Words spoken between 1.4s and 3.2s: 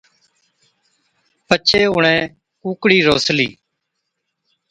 پڇي اُڻهين ڪُوڪڙِي